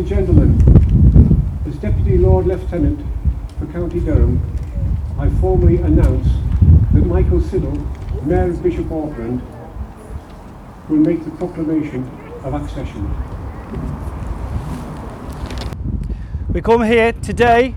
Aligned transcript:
and 0.00 0.08
gentlemen, 0.08 1.62
as 1.66 1.76
Deputy 1.76 2.16
Lord 2.16 2.46
Lieutenant 2.46 3.06
for 3.58 3.66
County 3.66 4.00
Durham, 4.00 4.40
I 5.18 5.28
formally 5.40 5.76
announce 5.76 6.26
that 6.94 7.04
Michael 7.04 7.38
Siddle, 7.38 7.76
Mayor 8.24 8.48
of 8.48 8.62
Bishop 8.62 8.90
Auckland, 8.90 9.42
will 10.88 10.96
make 10.96 11.22
the 11.22 11.30
proclamation 11.32 12.08
of 12.44 12.54
accession. 12.54 13.10
We 16.50 16.62
come 16.62 16.82
here 16.84 17.12
today 17.12 17.74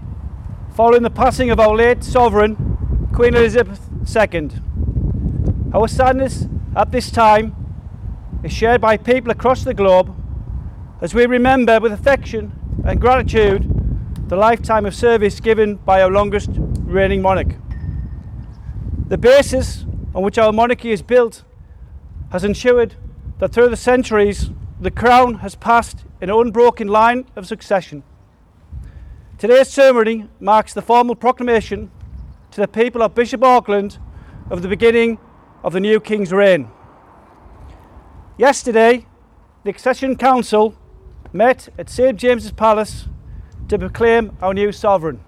following 0.78 1.04
the 1.04 1.12
passing 1.12 1.50
of 1.50 1.60
our 1.60 1.76
late 1.76 2.06
sovereign, 2.06 3.10
Queen 3.14 3.36
Elizabeth 3.36 3.82
II. 4.16 4.50
Our 5.74 5.90
sadness 5.90 6.48
at 6.74 6.90
this 6.94 7.12
time 7.12 7.54
is 8.44 8.54
shared 8.54 8.80
by 8.80 8.96
people 8.96 9.30
across 9.30 9.66
the 9.66 9.74
globe 9.74 10.16
as 11.04 11.14
we 11.14 11.26
remember 11.26 11.82
with 11.82 11.92
affection 11.92 12.50
and 12.86 13.02
gratitude 13.02 13.70
the 14.30 14.38
lifetime 14.38 14.86
of 14.86 14.96
service 14.96 15.42
given 15.42 15.76
by 15.76 16.02
our 16.02 16.10
longest 16.10 16.50
reigning 16.86 17.22
monarch. 17.22 17.56
The 19.10 19.18
basis 19.18 19.86
on 20.16 20.24
which 20.24 20.38
our 20.38 20.54
monarchy 20.54 20.92
is 20.92 21.02
built 21.02 21.44
has 22.32 22.46
ensured 22.46 22.96
that 23.40 23.52
through 23.52 23.68
the 23.68 23.76
centuries 23.76 24.52
the 24.80 24.92
crown 24.92 25.36
has 25.40 25.56
passed 25.56 26.06
in 26.22 26.30
an 26.30 26.38
unbroken 26.38 26.88
line 26.88 27.26
of 27.36 27.46
succession. 27.46 28.02
Today's 29.38 29.68
ceremony 29.68 30.30
marks 30.40 30.74
the 30.74 30.82
formal 30.82 31.16
proclamation 31.16 31.92
to 32.52 32.62
the 32.62 32.68
people 32.68 33.04
of 33.04 33.14
Bishop 33.14 33.44
Auckland 33.44 33.98
of 34.50 34.62
the 34.62 34.70
beginning 34.70 35.20
of 35.66 35.74
the 35.74 35.82
new 35.82 36.00
King's 36.00 36.32
reign. 36.32 36.70
Yesterday, 38.38 39.06
the 39.66 39.70
Accession 39.70 40.16
Council 40.16 40.76
met 41.34 41.68
at 41.80 41.90
St 41.90 42.18
James's 42.18 42.52
Palace 42.52 43.08
to 43.68 43.80
proclaim 43.80 44.38
our 44.40 44.54
new 44.54 44.72
sovereign. 44.72 45.24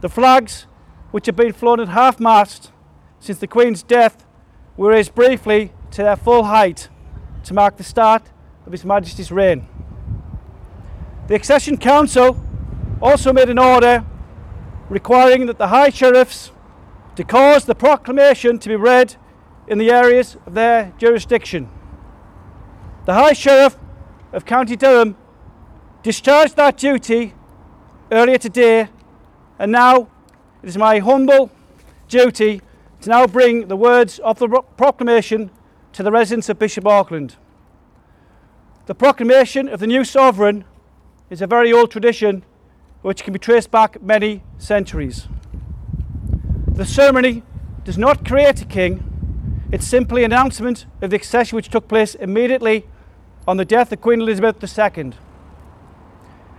The 0.00 0.08
flags, 0.08 0.66
which 1.10 1.26
have 1.26 1.34
been 1.34 1.52
flown 1.52 1.80
at 1.80 1.88
half 1.88 2.20
mast 2.20 2.70
since 3.18 3.38
the 3.38 3.48
Queen's 3.48 3.82
death, 3.82 4.24
were 4.76 4.90
raised 4.90 5.16
briefly 5.16 5.72
to 5.90 6.04
their 6.04 6.16
full 6.16 6.44
height 6.44 6.88
to 7.42 7.54
mark 7.54 7.76
the 7.76 7.82
start 7.82 8.30
of 8.64 8.72
His 8.72 8.84
Majesty's 8.84 9.32
reign. 9.32 9.66
The 11.26 11.34
Accession 11.34 11.76
Council 11.76 12.40
also 13.02 13.32
made 13.32 13.50
an 13.50 13.58
order 13.58 14.04
requiring 14.88 15.46
that 15.46 15.58
the 15.58 15.68
High 15.68 15.90
Sheriffs 15.90 16.52
to 17.16 17.24
cause 17.24 17.64
the 17.64 17.74
proclamation 17.74 18.60
to 18.60 18.68
be 18.68 18.76
read 18.76 19.16
in 19.66 19.78
the 19.78 19.90
areas 19.90 20.36
of 20.46 20.54
their 20.54 20.94
jurisdiction. 20.98 21.68
The 23.06 23.14
High 23.14 23.32
Sheriff 23.32 23.76
of 24.32 24.44
County 24.44 24.76
Durham 24.76 25.16
discharged 26.02 26.56
that 26.56 26.76
duty 26.76 27.34
earlier 28.12 28.38
today 28.38 28.88
and 29.58 29.72
now 29.72 30.08
it 30.62 30.68
is 30.68 30.76
my 30.76 30.98
humble 30.98 31.50
duty 32.08 32.60
to 33.00 33.08
now 33.08 33.26
bring 33.26 33.68
the 33.68 33.76
words 33.76 34.18
of 34.20 34.38
the 34.38 34.48
proclamation 34.76 35.50
to 35.92 36.02
the 36.02 36.10
residents 36.10 36.48
of 36.48 36.58
Bishop 36.58 36.86
Auckland. 36.86 37.36
The 38.86 38.94
proclamation 38.94 39.68
of 39.68 39.80
the 39.80 39.86
new 39.86 40.04
sovereign 40.04 40.64
is 41.30 41.42
a 41.42 41.46
very 41.46 41.72
old 41.72 41.90
tradition 41.90 42.44
which 43.02 43.22
can 43.22 43.32
be 43.32 43.38
traced 43.38 43.70
back 43.70 44.02
many 44.02 44.42
centuries. 44.58 45.28
The 46.66 46.84
ceremony 46.84 47.42
does 47.84 47.98
not 47.98 48.26
create 48.26 48.62
a 48.62 48.64
king, 48.64 49.04
it's 49.72 49.86
simply 49.86 50.24
an 50.24 50.32
announcement 50.32 50.86
of 51.02 51.10
the 51.10 51.16
accession 51.16 51.56
which 51.56 51.68
took 51.68 51.88
place 51.88 52.14
immediately 52.14 52.86
on 53.48 53.56
the 53.56 53.64
death 53.64 53.90
of 53.90 54.00
Queen 54.02 54.20
Elizabeth 54.20 54.62
II. 54.78 55.12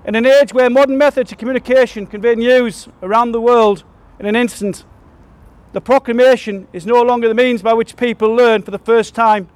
In 0.06 0.16
an 0.16 0.26
age 0.26 0.56
where 0.56 0.72
modern 0.72 0.98
methods 0.98 1.32
of 1.32 1.38
communication 1.38 2.08
convey 2.08 2.34
news 2.34 2.88
around 3.04 3.32
the 3.32 3.40
world 3.40 3.84
in 4.20 4.26
an 4.26 4.36
instant, 4.36 4.84
the 5.72 5.82
proclamation 5.82 6.68
is 6.74 6.88
no 6.88 7.04
longer 7.04 7.28
the 7.28 7.36
means 7.36 7.62
by 7.62 7.74
which 7.74 7.96
people 7.96 8.34
learn 8.34 8.64
for 8.64 8.72
the 8.72 8.80
first 8.80 9.14
time 9.14 9.50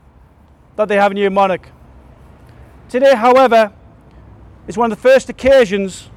that 0.75 0.88
they 0.88 0.95
have 0.95 1.09
a 1.09 1.16
new 1.16 1.31
monarch. 1.31 1.69
Today, 2.88 3.16
however, 3.16 3.73
is 4.67 4.77
one 4.77 4.91
of 4.91 4.95
the 4.95 5.01
first 5.01 5.27
occasions 5.27 6.11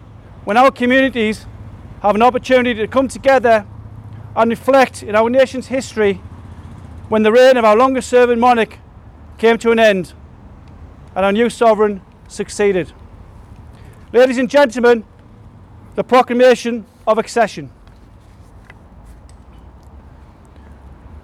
when 0.44 0.58
our 0.58 0.70
communities 0.70 1.46
have 2.02 2.14
an 2.14 2.20
opportunity 2.20 2.78
to 2.78 2.86
come 2.86 3.08
together 3.08 3.66
and 4.36 4.50
reflect 4.50 5.02
in 5.02 5.16
our 5.16 5.30
nation's 5.30 5.68
history 5.68 6.20
when 7.08 7.22
the 7.22 7.32
reign 7.32 7.56
of 7.56 7.64
our 7.64 7.74
longest 7.74 8.10
serving 8.10 8.38
monarch 8.38 8.76
came 9.38 9.56
to 9.56 9.70
an 9.70 9.78
end 9.78 10.12
and 11.16 11.24
our 11.24 11.32
new 11.32 11.48
sovereign 11.48 12.02
succeeded. 12.28 12.92
Ladies 14.12 14.36
and 14.36 14.50
gentlemen, 14.50 15.02
the 15.94 16.04
proclamation 16.04 16.84
of 17.06 17.16
accession. 17.16 17.70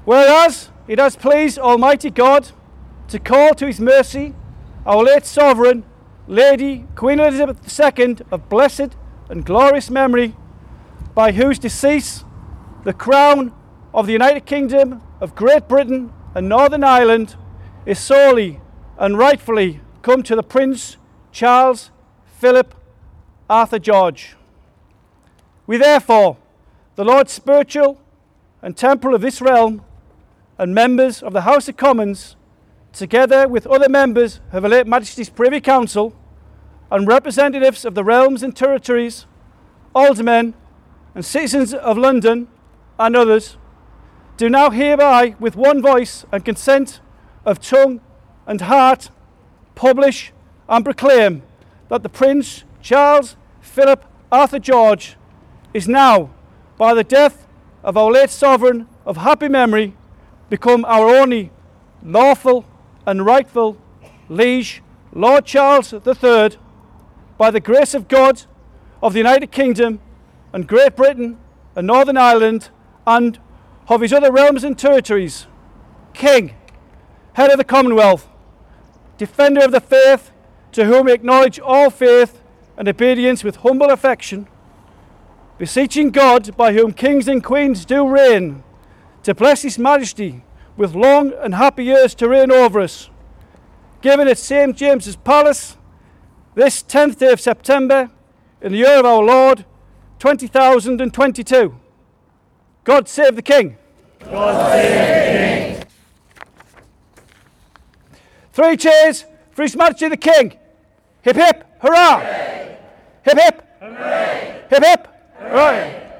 Whereas 0.07 0.71
it 0.89 0.99
has 0.99 1.15
pleased 1.15 1.59
Almighty 1.59 2.11
God 2.11 2.51
to 3.09 3.19
call 3.19 3.53
to 3.55 3.67
his 3.67 3.79
mercy 3.79 4.35
our 4.87 5.05
late 5.05 5.27
sovereign, 5.27 5.85
Lady 6.27 6.87
Queen 6.97 7.21
Elizabeth 7.21 7.59
II 7.79 8.17
of 8.31 8.49
blessed 8.49 8.97
and 9.29 9.45
glorious 9.45 9.91
memory, 9.91 10.35
by 11.15 11.33
whose 11.33 11.59
decease 11.59 12.25
the 12.85 12.95
crown 12.95 13.53
of 13.93 14.07
the 14.07 14.13
United 14.15 14.47
Kingdom 14.47 15.03
of 15.21 15.35
Great 15.35 15.69
Britain 15.69 16.11
and 16.35 16.49
Northern 16.49 16.83
Ireland 16.83 17.37
is 17.85 17.99
solely 17.99 18.62
and 19.03 19.19
rightfully 19.19 19.81
come 20.01 20.23
to 20.23 20.37
the 20.37 20.45
Prince 20.45 20.97
Charles 21.33 21.91
Philip 22.39 22.73
Arthur 23.51 23.81
George. 23.81 24.37
We 25.67 25.77
therefore, 25.77 26.37
the 26.95 27.05
Lord 27.05 27.29
spiritual 27.29 28.01
and 28.63 28.77
temporal 28.77 29.17
of 29.17 29.21
this 29.21 29.41
realm, 29.41 29.85
and 30.57 30.73
members 30.73 31.21
of 31.21 31.33
the 31.33 31.41
House 31.41 31.69
of 31.69 31.77
Commons, 31.77 32.37
together 32.93 33.49
with 33.49 33.67
other 33.67 33.89
members 33.89 34.39
of 34.53 34.63
Her 34.63 34.69
late 34.69 34.87
Majesty's 34.87 35.31
Privy 35.31 35.61
Council 35.61 36.15
and 36.89 37.09
representatives 37.09 37.85
of 37.85 37.97
the 37.97 38.05
realms 38.05 38.45
and 38.45 38.55
territories, 38.55 39.27
aldermen, 39.97 40.55
and 41.17 41.25
citizens 41.25 41.75
of 41.75 41.99
London 41.99 42.47
and 43.01 43.17
others, 43.17 43.57
do 44.37 44.49
now 44.49 44.71
hereby, 44.71 45.35
with 45.41 45.57
one 45.57 45.83
voice 45.83 46.25
and 46.31 46.45
consent 46.45 47.01
of 47.45 47.61
tongue 47.61 48.01
and 48.47 48.61
heart, 48.63 49.11
publish 49.75 50.33
and 50.69 50.85
proclaim 50.85 51.43
that 51.89 52.03
the 52.03 52.09
Prince 52.09 52.65
Charles 52.81 53.37
Philip 53.61 54.05
Arthur 54.31 54.59
George 54.59 55.17
is 55.75 55.89
now, 55.89 56.31
by 56.77 56.95
the 56.95 57.05
death 57.05 57.47
of 57.85 57.97
our 57.97 58.11
late 58.11 58.31
sovereign 58.31 58.89
of 59.05 59.19
happy 59.19 59.49
memory, 59.49 59.95
become 60.49 60.85
our 60.85 61.09
only 61.09 61.51
lawful 62.03 62.65
and 63.07 63.25
rightful 63.25 63.77
liege, 64.29 64.83
Lord 65.13 65.45
Charles 65.45 65.93
III, 65.93 66.51
by 67.39 67.51
the 67.51 67.61
grace 67.61 67.95
of 67.95 68.09
God, 68.09 68.43
of 69.03 69.13
the 69.13 69.19
United 69.19 69.51
Kingdom 69.51 70.01
and 70.53 70.67
Great 70.67 70.97
Britain 70.97 71.39
and 71.75 71.87
Northern 71.87 72.17
Ireland 72.17 72.71
and 73.07 73.39
of 73.89 74.01
his 74.01 74.13
other 74.13 74.31
realms 74.31 74.65
and 74.65 74.79
territories, 74.79 75.47
King, 76.15 76.55
head 77.33 77.51
of 77.51 77.59
the 77.59 77.65
Commonwealth, 77.65 78.29
defender 79.27 79.65
of 79.65 79.71
the 79.71 79.81
faith, 79.81 80.33
to 80.73 80.85
whom 80.85 81.07
we 81.07 81.13
acknowledge 81.13 81.61
all 81.61 81.91
faith 81.91 82.41
and 82.77 82.89
obedience 82.89 83.45
with 83.45 83.57
humble 83.57 83.91
affection, 83.91 84.49
beseeching 85.59 86.11
God, 86.11 86.57
by 86.57 86.73
whom 86.73 86.93
kings 86.93 87.29
and 87.29 87.45
queens 87.45 87.85
do 87.85 88.09
reign, 88.09 88.65
to 89.23 89.33
bless 89.33 89.63
his 89.63 89.79
majesty 89.79 90.43
with 90.77 90.97
long 90.97 91.33
and 91.35 91.55
happy 91.55 91.85
years 91.85 92.17
to 92.17 92.29
reign 92.29 92.51
over 92.51 92.81
us, 92.81 93.11
given 94.01 94.27
at 94.27 94.39
St. 94.39 94.77
James's 94.77 95.15
Palace 95.15 95.77
this 96.57 96.83
10th 96.83 97.19
day 97.19 97.31
of 97.31 97.41
September 97.41 98.11
in 98.61 98.73
the 98.73 98.79
year 98.79 98.99
of 98.99 99.07
our 99.07 99.23
Lord 99.23 99.65
20,022. 100.19 101.79
God 102.83 103.09
save 103.09 103.37
the 103.37 103.43
King. 103.43 103.77
God 104.19 104.73
save 104.73 104.91
the 104.91 105.47
King. 105.47 105.52
Three 108.53 108.77
cheers 108.77 109.25
for 109.53 109.63
His 109.63 109.77
Majesty 109.77 110.09
the 110.09 110.17
King. 110.17 110.59
Hip 111.23 111.37
hip, 111.37 111.65
hurrah! 111.81 112.19
Hooray. 112.21 112.79
Hip 113.25 113.39
hip, 113.39 113.69
Hooray. 113.81 114.65
hip 114.69 114.85
hip, 114.85 115.09
hooray! 115.39 116.13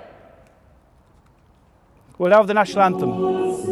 We'll 2.19 2.31
have 2.31 2.47
the 2.47 2.55
national 2.55 2.83
anthem. 2.85 3.72